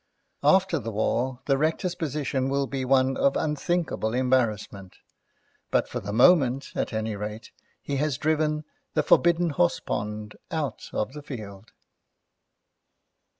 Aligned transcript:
After 0.43 0.79
the 0.79 0.89
war 0.91 1.41
the 1.45 1.59
Rector's 1.59 1.93
position 1.93 2.49
will 2.49 2.65
be 2.65 2.83
one 2.83 3.15
of 3.17 3.37
unthinkable 3.37 4.15
embarrassment, 4.15 4.95
but 5.69 5.87
for 5.87 5.99
the 5.99 6.11
moment, 6.11 6.71
at 6.73 6.91
any 6.91 7.15
rate, 7.15 7.51
he 7.83 7.97
has 7.97 8.17
driven 8.17 8.63
The 8.95 9.03
Forbidden 9.03 9.51
Horsepond 9.51 10.37
out 10.51 10.89
of 10.91 11.13
the 11.13 11.21
field. 11.21 11.71